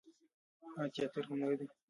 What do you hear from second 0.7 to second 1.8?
آیا تیاتر هنر دی؟